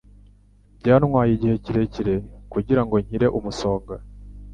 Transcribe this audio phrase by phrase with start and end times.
[0.79, 2.13] Byantwaye igihe kirekire
[2.53, 3.95] kugira ngo nkire umusonga.